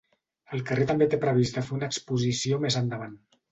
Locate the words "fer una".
1.69-1.91